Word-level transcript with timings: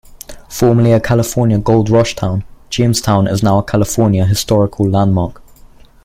Formerly 0.49 0.93
a 0.93 0.99
California 0.99 1.59
Gold 1.59 1.91
Rush 1.91 2.15
town, 2.15 2.43
Jamestown 2.71 3.27
is 3.27 3.43
now 3.43 3.59
a 3.59 3.63
California 3.63 4.25
Historical 4.25 4.89
Landmark. 4.89 5.43